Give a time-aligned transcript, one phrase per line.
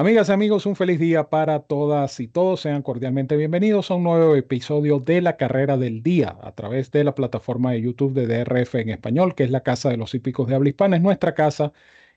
[0.00, 2.60] Amigas y amigos, un feliz día para todas y todos.
[2.60, 7.02] Sean cordialmente bienvenidos a un nuevo episodio de la carrera del día a través de
[7.02, 10.46] la plataforma de YouTube de DRF en español, que es la casa de los hípicos
[10.46, 11.72] de habla hispana, es nuestra casa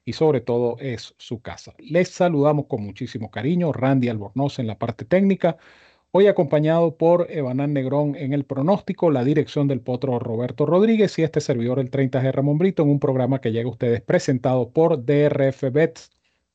[0.05, 1.73] y sobre todo es su casa.
[1.79, 5.58] Les saludamos con muchísimo cariño, Randy Albornoz en la parte técnica,
[6.12, 11.24] hoy acompañado por Evanán Negrón en el pronóstico, la dirección del potro Roberto Rodríguez y
[11.24, 15.04] este servidor el 30G Ramón Brito en un programa que llega a ustedes presentado por
[15.04, 16.12] DRF Bets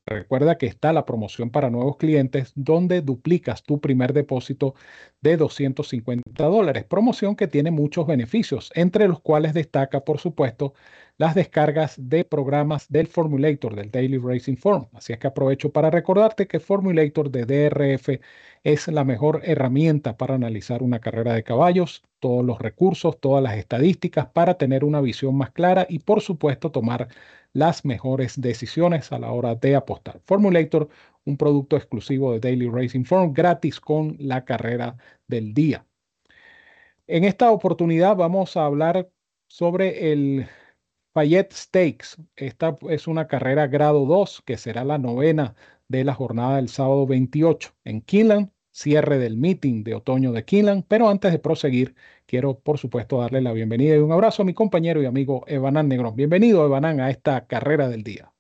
[0.07, 4.77] Recuerda que está la promoción para nuevos clientes donde duplicas tu primer depósito
[5.21, 6.85] de 250 dólares.
[6.85, 10.75] Promoción que tiene muchos beneficios, entre los cuales destaca, por supuesto,
[11.19, 14.87] las descargas de programas del Formulator del Daily Racing Form.
[14.93, 18.21] Así es que aprovecho para recordarte que Formulator de DRF
[18.65, 23.57] es la mejor herramienta para analizar una carrera de caballos, todos los recursos, todas las
[23.57, 27.09] estadísticas para tener una visión más clara y, por supuesto, tomar
[27.53, 30.21] las mejores decisiones a la hora de apostar.
[30.25, 30.89] Formulator,
[31.25, 35.87] un producto exclusivo de Daily Racing Form, gratis con la carrera del día.
[37.07, 39.09] En esta oportunidad vamos a hablar
[39.47, 40.47] sobre el
[41.17, 42.19] Fayette Stakes.
[42.37, 45.55] Esta es una carrera grado 2 que será la novena
[45.89, 50.85] de la jornada del sábado 28 en Keeneland, cierre del meeting de otoño de Keeneland.
[50.87, 51.95] Pero antes de proseguir,
[52.27, 55.89] quiero por supuesto darle la bienvenida y un abrazo a mi compañero y amigo Evanán
[55.89, 56.17] Negrón.
[56.17, 58.31] Bienvenido, Evanán, a esta carrera del día.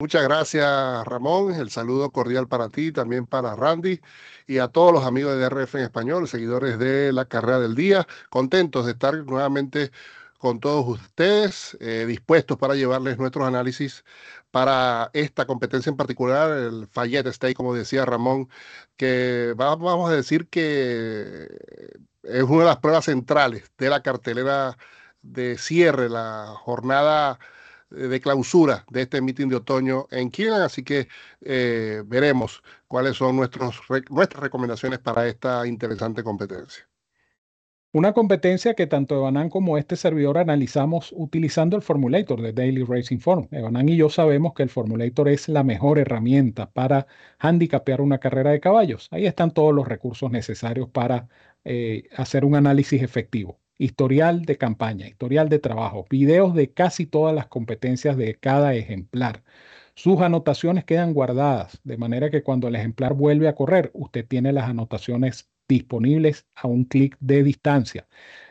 [0.00, 1.54] Muchas gracias, Ramón.
[1.54, 4.00] El saludo cordial para ti, también para Randy
[4.48, 8.04] y a todos los amigos de DRF en español, seguidores de la carrera del día.
[8.30, 9.92] Contentos de estar nuevamente
[10.40, 14.04] con todos ustedes, eh, dispuestos para llevarles nuestros análisis
[14.50, 18.48] para esta competencia en particular, el Fayette State, como decía Ramón,
[18.96, 21.46] que vamos a decir que
[22.22, 24.78] es una de las pruebas centrales de la cartelera
[25.22, 27.38] de cierre, la jornada
[27.90, 31.08] de clausura de este meeting de otoño en Kieran, así que
[31.42, 33.80] eh, veremos cuáles son nuestros,
[34.10, 36.89] nuestras recomendaciones para esta interesante competencia.
[37.92, 43.18] Una competencia que tanto Evanán como este servidor analizamos utilizando el Formulator de Daily Racing
[43.18, 43.48] Form.
[43.50, 47.08] Evanán y yo sabemos que el Formulator es la mejor herramienta para
[47.40, 49.08] handicapear una carrera de caballos.
[49.10, 51.28] Ahí están todos los recursos necesarios para
[51.64, 53.58] eh, hacer un análisis efectivo.
[53.76, 59.42] Historial de campaña, historial de trabajo, videos de casi todas las competencias de cada ejemplar.
[59.94, 64.52] Sus anotaciones quedan guardadas, de manera que cuando el ejemplar vuelve a correr, usted tiene
[64.52, 68.08] las anotaciones disponibles a un clic de distancia.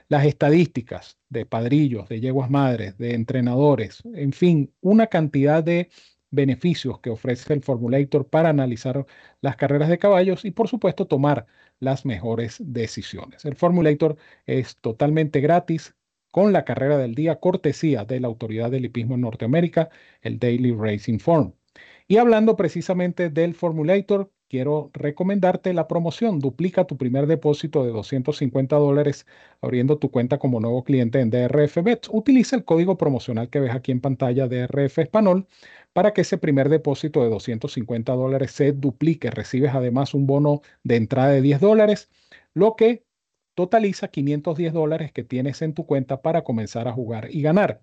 [0.08, 5.90] Las estadísticas de padrillos, de yeguas madres, de entrenadores, en fin, una cantidad de
[6.32, 9.06] beneficios que ofrece el Formulator para analizar
[9.42, 11.46] las carreras de caballos y por supuesto tomar
[11.80, 13.46] las mejores decisiones.
[13.46, 14.16] El Formulator
[14.46, 15.96] es totalmente gratis
[16.32, 19.90] con la carrera del día cortesía de la Autoridad del Hipismo en Norteamérica,
[20.22, 21.54] el Daily Racing Form.
[22.08, 26.40] Y hablando precisamente del Formulator, quiero recomendarte la promoción.
[26.40, 29.26] Duplica tu primer depósito de 250 dólares
[29.62, 32.10] abriendo tu cuenta como nuevo cliente en DRF Bets.
[32.12, 35.48] Utiliza el código promocional que ves aquí en pantalla DRF Español
[35.94, 39.32] para que ese primer depósito de 250 dólares se duplique.
[39.32, 42.10] Recibes además un bono de entrada de 10 dólares,
[42.54, 43.06] lo que
[43.56, 47.82] totaliza 510 dólares que tienes en tu cuenta para comenzar a jugar y ganar.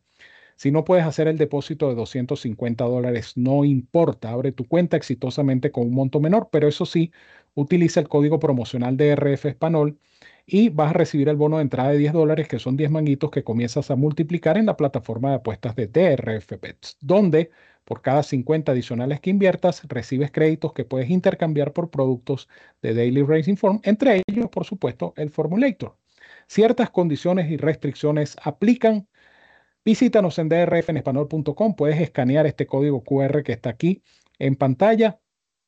[0.57, 5.71] Si no puedes hacer el depósito de 250 dólares, no importa, abre tu cuenta exitosamente
[5.71, 7.13] con un monto menor, pero eso sí,
[7.55, 9.99] utiliza el código promocional de RF Español
[10.47, 13.31] y vas a recibir el bono de entrada de 10 dólares, que son 10 manguitos
[13.31, 17.51] que comienzas a multiplicar en la plataforma de apuestas de DRF Bets, donde
[17.85, 22.49] por cada 50 adicionales que inviertas, recibes créditos que puedes intercambiar por productos
[22.83, 25.97] de Daily Racing Form, entre ellos, por supuesto, el Formulator.
[26.49, 29.09] Ciertas condiciones y restricciones aplican.
[29.87, 31.77] Visítanos en drfenespanol.com.
[31.77, 34.03] Puedes escanear este código QR que está aquí
[34.41, 35.21] en pantalla.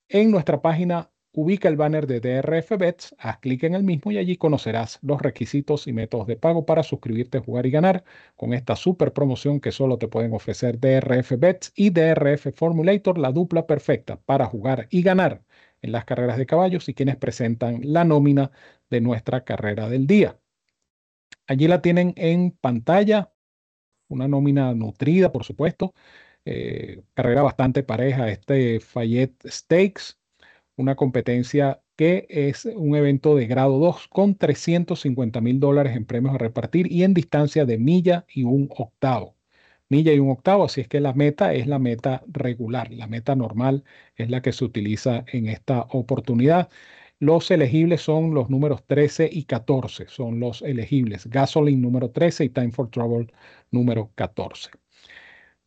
[0.09, 4.19] En nuestra página ubica el banner de DRF Bets, haz clic en el mismo y
[4.19, 8.03] allí conocerás los requisitos y métodos de pago para suscribirte, jugar y ganar
[8.34, 13.31] con esta super promoción que solo te pueden ofrecer DRF Bets y DRF Formulator, la
[13.31, 15.45] dupla perfecta para jugar y ganar
[15.81, 18.51] en las carreras de caballos y quienes presentan la nómina
[18.91, 20.41] de nuestra carrera del día.
[21.47, 23.31] Allí la tienen en pantalla
[24.09, 25.95] una nómina nutrida, por supuesto.
[26.45, 30.19] Eh, carrera bastante pareja, este Fayette Stakes,
[30.77, 36.34] una competencia que es un evento de grado 2 con 350 mil dólares en premios
[36.34, 39.37] a repartir y en distancia de milla y un octavo.
[39.89, 43.34] Milla y un octavo, así es que la meta es la meta regular, la meta
[43.34, 43.84] normal
[44.16, 46.69] es la que se utiliza en esta oportunidad.
[47.20, 51.26] Los elegibles son los números 13 y 14, son los elegibles.
[51.26, 53.26] Gasoline número 13 y Time for Trouble
[53.72, 54.70] número 14.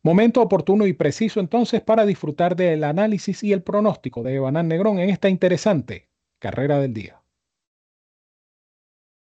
[0.02, 4.98] Momento oportuno y preciso entonces para disfrutar del análisis y el pronóstico de Banán Negrón
[4.98, 6.08] en esta interesante
[6.38, 7.22] carrera del día.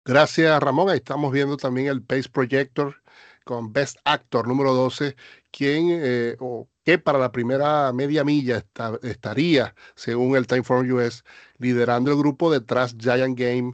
[0.05, 2.95] Gracias Ramón, ahí estamos viendo también el Pace Projector
[3.43, 5.15] con Best Actor número 12,
[5.51, 8.63] quien eh, o que para la primera media milla
[9.03, 11.23] estaría, según el Time for US,
[11.57, 13.73] liderando el grupo detrás Giant Game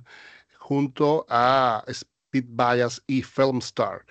[0.59, 4.06] junto a Speed Bias y Filmstar.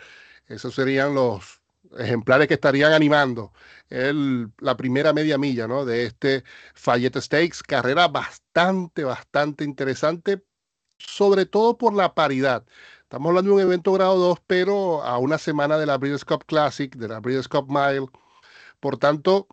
[0.46, 1.60] Esos serían los
[1.98, 3.52] ejemplares que estarían animando
[3.90, 5.84] el, la primera media milla ¿no?
[5.84, 6.44] de este
[6.74, 7.62] Fayette Stakes.
[7.62, 10.42] Carrera bastante, bastante interesante,
[10.98, 12.64] sobre todo por la paridad.
[13.02, 16.44] Estamos hablando de un evento grado 2, pero a una semana de la Breeders' Cup
[16.46, 18.08] Classic, de la Breeders' Cup Mile.
[18.80, 19.48] Por tanto,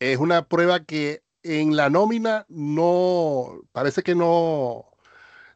[0.00, 4.86] es una prueba que en la nómina no, parece que no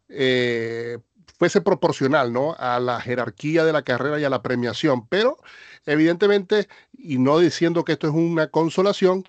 [0.09, 0.99] eh,
[1.39, 2.55] fuese proporcional ¿no?
[2.59, 5.39] a la jerarquía de la carrera y a la premiación, pero
[5.85, 9.25] evidentemente, y no diciendo que esto es una consolación,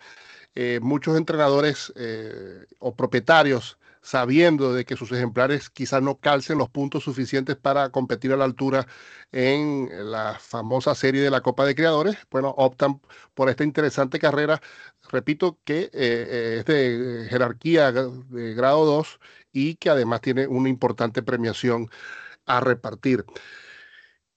[0.56, 3.78] eh, muchos entrenadores eh, o propietarios
[4.08, 8.46] sabiendo de que sus ejemplares quizás no calcen los puntos suficientes para competir a la
[8.46, 8.88] altura
[9.34, 13.02] en la famosa serie de la Copa de Creadores, bueno, optan
[13.34, 14.62] por esta interesante carrera,
[15.12, 19.20] repito, que es de jerarquía de grado 2
[19.52, 21.90] y que además tiene una importante premiación
[22.46, 23.26] a repartir.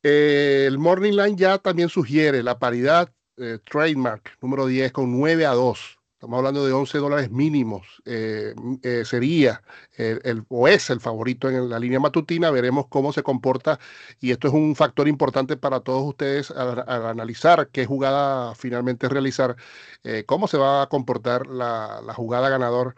[0.02, 5.46] Eh, el Morning Line ya también sugiere la paridad eh, trademark número 10 con 9
[5.46, 5.99] a 2.
[6.20, 8.02] Estamos hablando de 11 dólares mínimos.
[8.04, 8.54] Eh,
[9.06, 9.62] sería
[9.96, 12.50] el, o es el favorito en la línea matutina.
[12.50, 13.80] Veremos cómo se comporta.
[14.20, 19.56] Y esto es un factor importante para todos ustedes al, analizar qué jugada finalmente realizar,
[20.26, 22.96] cómo se va a comportar la jugada ganador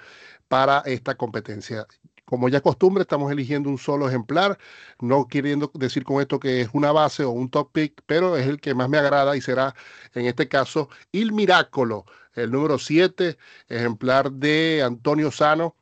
[0.49, 1.87] para esta competencia.
[2.33, 4.59] Como ya costumbre, estamos eligiendo un solo ejemplar,
[5.01, 8.47] no queriendo decir con esto que es una base o un top pick, pero es
[8.47, 9.75] el que más me agrada y será
[10.15, 13.37] en este caso Il Miracolo, el número 7,
[13.69, 15.77] ejemplar de Antonio Sano,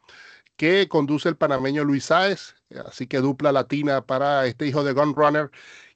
[0.57, 5.15] que conduce el panameño Luis Sáez, así que dupla latina para este hijo de Gun
[5.15, 5.51] Runner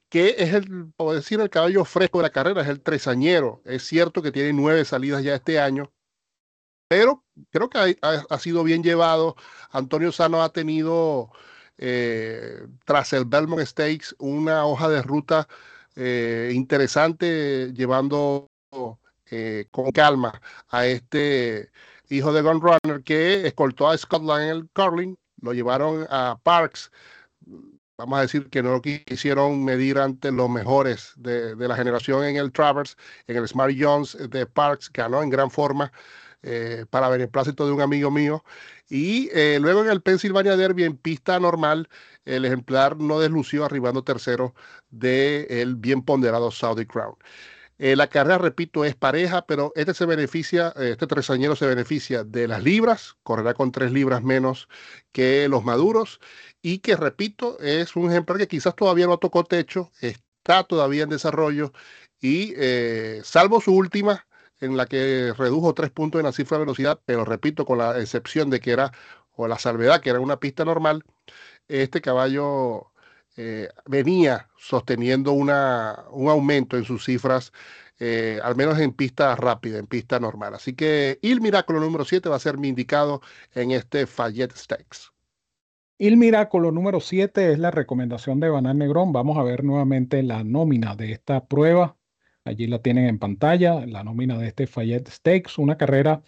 [0.09, 3.61] que es el, puedo decir, el caballo fresco de la carrera, es el tresañero.
[3.65, 5.91] Es cierto que tiene nueve salidas ya este año,
[6.95, 9.35] pero creo que ha, sido bien llevado.
[9.71, 11.31] Antonio Sano ha tenido,
[11.77, 15.47] eh, tras el Belmont Stakes, una hoja de ruta
[15.95, 18.49] eh, interesante, llevando
[19.29, 21.71] eh, con calma a este
[22.09, 26.91] hijo de Gun Runner que escoltó a Scotland en el curling, lo llevaron a Parks.
[27.97, 32.35] Vamos a decir que no quisieron medir ante los mejores de, de la generación en
[32.35, 35.91] el Travers, en el Smart Jones de Parks, ganó en gran forma.
[36.47, 38.43] Eh, para beneplácito de un amigo mío.
[38.87, 41.89] Y eh, luego en el Pennsylvania Derby, en pista normal,
[42.23, 44.53] el ejemplar no deslució arribando tercero
[44.91, 47.15] del bien ponderado Saudi Crown.
[47.79, 52.47] Eh, la carrera, repito, es pareja, pero este se beneficia, este tresañero se beneficia de
[52.47, 54.69] las libras, correrá con tres libras menos
[55.11, 56.19] que los maduros,
[56.61, 61.09] y que, repito, es un ejemplar que quizás todavía no tocó techo, está todavía en
[61.09, 61.73] desarrollo,
[62.21, 62.53] y
[63.23, 64.27] salvo su última,
[64.59, 67.99] en la que redujo tres puntos en la cifra de velocidad, pero repito, con la
[67.99, 68.91] excepción de que era,
[69.33, 71.03] o la salvedad que era una pista normal,
[71.67, 72.91] este caballo
[73.37, 77.51] eh, venía sosteniendo una, un aumento en sus cifras,
[77.99, 80.53] eh, al menos en pista rápida, en pista normal.
[80.53, 83.21] Así que Il Miracolo número 7 va a ser mi indicado
[83.53, 85.11] en este Fayette Stakes.
[85.97, 89.13] Il Miracolo número 7 es la recomendación de Banal Negrón.
[89.13, 91.97] Vamos a ver nuevamente la nómina de esta prueba.
[92.45, 96.23] Allí la tienen en pantalla, la nómina de este Fayette Stakes, una carrera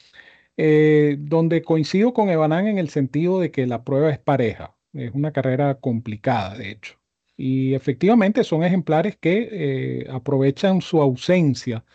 [0.58, 4.76] eh, donde coincido con Evanán en el sentido de que la prueba es pareja.
[4.94, 7.00] Es una carrera complicada, de hecho.
[7.38, 11.86] Y efectivamente son ejemplares que eh, aprovechan su ausencia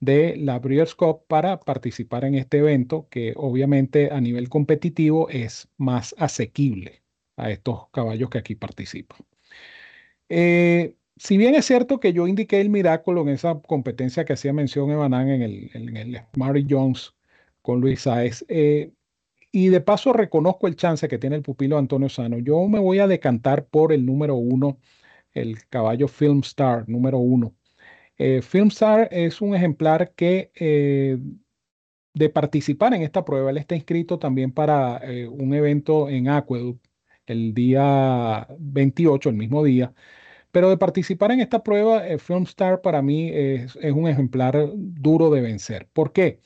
[0.00, 5.68] de la Breeders' Cup para participar en este evento, que obviamente a nivel competitivo es
[5.76, 7.02] más asequible
[7.36, 9.18] a estos caballos que aquí participan.
[10.28, 14.52] Eh, si bien es cierto que yo indiqué el milagro en esa competencia que hacía
[14.52, 17.14] mención Evanán en el, en el Mary Jones
[17.62, 18.92] con Luis Saez, eh,
[19.52, 23.00] y de paso reconozco el chance que tiene el pupilo Antonio Sano, yo me voy
[23.00, 24.78] a decantar por el número uno,
[25.32, 27.54] el caballo Filmstar número uno.
[28.18, 31.18] Eh, Filmstar es un ejemplar que eh,
[32.14, 36.84] de participar en esta prueba, él está inscrito también para un evento en Aqueduct
[37.26, 39.92] el día 28, el mismo día.
[40.58, 45.40] Pero de participar en esta prueba, eh, Filmstar para mí es, un ejemplar duro de
[45.40, 45.88] vencer.
[45.92, 46.40] ¿Por qué?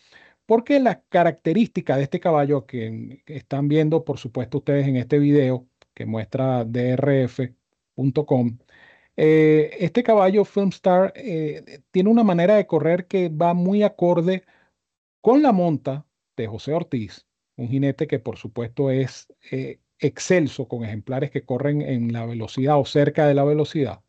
[0.44, 5.66] Porque la característica de este caballo que, están viendo, por supuesto, ustedes en este video
[5.94, 8.58] que muestra drf.com,
[9.16, 14.44] Eh, este caballo Filmstar eh, tiene una manera de correr que va muy acorde
[15.22, 17.26] con la monta de José Ortiz,
[17.56, 22.78] un jinete que por supuesto es eh, excelso con ejemplares que corren en la velocidad
[22.78, 24.02] o cerca de la velocidad.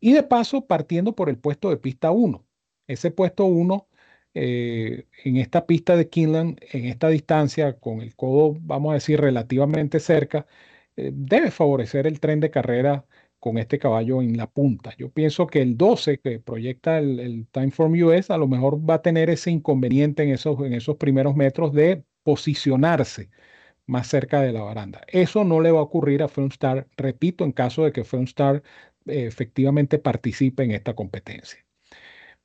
[0.00, 2.44] Y de paso, partiendo por el puesto de pista 1.
[2.86, 3.88] Ese puesto 1
[4.34, 9.98] en esta pista de Kinland, en esta distancia, con el codo, vamos a decir, relativamente
[10.00, 10.46] cerca,
[10.96, 13.06] debe favorecer el tren de carrera
[13.38, 14.94] con este caballo en la punta.
[14.98, 18.94] Yo pienso que el 12 que proyecta el, el Timeform US a lo mejor va
[18.94, 23.30] a tener ese inconveniente en esos, en esos primeros metros de posicionarse
[23.86, 25.02] más cerca de la baranda.
[25.08, 28.62] Eso no le va a ocurrir a Filmstar, repito, en caso de que Filmstar
[29.06, 31.66] eh, efectivamente participe en esta competencia.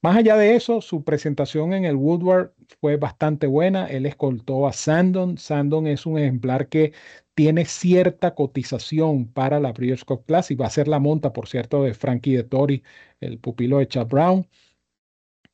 [0.01, 3.85] Más allá de eso, su presentación en el Woodward fue bastante buena.
[3.87, 5.37] Él escoltó a Sandon.
[5.37, 6.93] Sandon es un ejemplar que
[7.35, 10.59] tiene cierta cotización para la Breeders' Cup Classic.
[10.59, 12.83] Va a ser la monta, por cierto, de Frankie de Tori,
[13.19, 14.47] el pupilo de Chad Brown.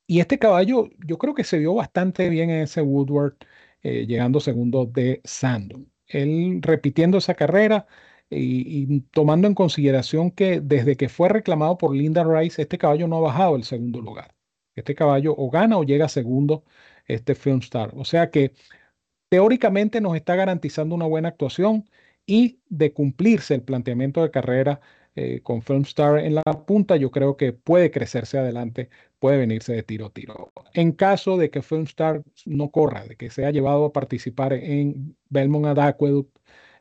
[0.06, 3.36] Y este caballo, yo creo que se vio bastante bien en ese Woodward,
[3.82, 5.90] eh, llegando segundo de Sandon.
[6.06, 7.86] Él repitiendo esa carrera
[8.30, 13.18] y, tomando en consideración que desde que fue reclamado por Linda Rice, este caballo no
[13.18, 14.34] ha bajado el segundo lugar.
[14.74, 16.64] Este caballo o gana o llega segundo
[17.06, 17.92] este Filmstar.
[17.96, 18.52] O sea que
[19.30, 21.88] teóricamente nos está garantizando una buena actuación
[22.26, 24.80] y de cumplirse el planteamiento de carrera
[25.18, 29.82] eh, con Filmstar en la punta, yo creo que puede crecerse adelante, puede venirse de
[29.82, 30.52] tiro a tiro.
[30.74, 35.66] En caso de que Filmstar no corra, de que sea llevado a participar en Belmont
[35.66, 36.38] ad Aqueduct,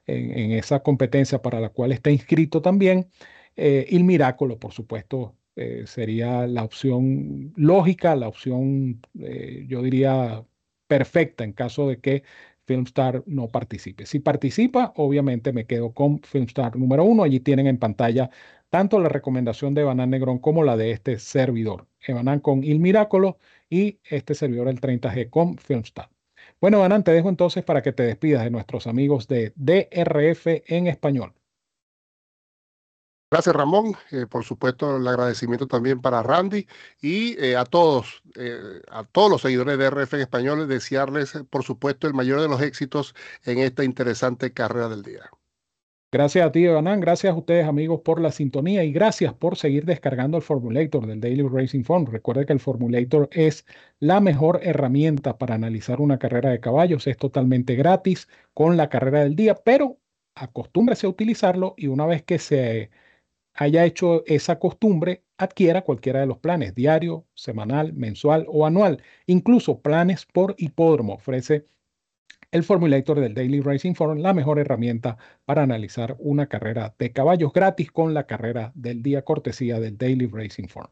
[0.07, 3.09] en, esa competencia para la cual está inscrito también,
[3.55, 10.45] eh, Il Miracolo, por supuesto, eh, sería la opción lógica, la opción, eh, yo diría,
[10.87, 12.23] perfecta en caso de que
[12.67, 14.05] Filmstar no participe.
[14.05, 17.23] Si participa, obviamente me quedo con Filmstar número uno.
[17.23, 18.29] Allí tienen en pantalla
[18.69, 21.87] tanto la recomendación de Evanán Negrón como la de este servidor.
[22.05, 23.37] Evanán con Il Miracolo
[23.69, 26.09] y este servidor el 30G con Filmstar.
[26.59, 30.87] Bueno, Evanán, te dejo entonces para que te despidas de nuestros amigos de DRF en
[30.87, 31.33] español.
[33.29, 33.93] Gracias, Ramón.
[34.11, 36.65] Eh, por supuesto, el agradecimiento también para Randy
[37.01, 41.63] y eh, a todos, eh, a todos los seguidores de RF en español, desearles, por
[41.63, 45.29] supuesto, el mayor de los éxitos en esta interesante carrera del día.
[46.09, 47.01] Gracias a ti, Evanán.
[47.01, 51.19] Gracias a ustedes, amigos, por la sintonía y gracias por seguir descargando el Formulator del
[51.19, 52.05] Daily Racing Form.
[52.05, 53.65] Recuerde que el Formulator es
[53.99, 57.07] la mejor herramienta para analizar una carrera de caballos.
[57.07, 59.97] Es totalmente gratis con la carrera del día, pero
[60.33, 62.89] acostúmbrese a utilizarlo y una vez que se
[63.57, 69.01] haya hecho esa costumbre, adquiera cualquiera de los planes, diario, semanal, mensual o anual.
[69.25, 71.65] Incluso planes por hipódromo ofrece
[72.51, 77.51] el Formulator del Daily Racing Forum, la mejor herramienta para analizar una carrera de caballos
[77.51, 80.91] gratis con la carrera del día cortesía del Daily Racing Forum.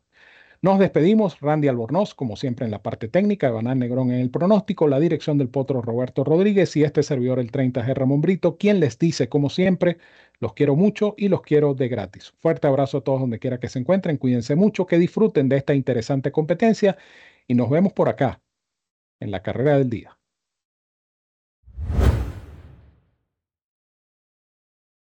[0.62, 4.88] Nos despedimos, Randy Albornoz, como siempre en la parte técnica, Banal Negrón en el pronóstico,
[4.88, 8.98] la dirección del potro Roberto Rodríguez y este servidor el 30G Ramón Brito, quien les
[8.98, 9.98] dice, como siempre,
[10.40, 12.34] los quiero mucho y los quiero de gratis.
[12.38, 15.74] Fuerte abrazo a todos donde quiera que se encuentren, cuídense mucho, que disfruten de esta
[15.76, 16.98] interesante competencia
[17.48, 18.42] y nos vemos por acá,
[19.20, 20.18] en la carrera del día.